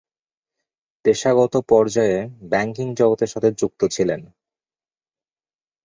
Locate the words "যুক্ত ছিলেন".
3.51-4.21